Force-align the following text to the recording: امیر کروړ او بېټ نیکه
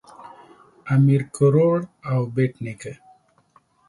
امیر 0.95 1.21
کروړ 1.35 1.77
او 2.11 2.19
بېټ 2.35 2.53
نیکه 2.65 2.93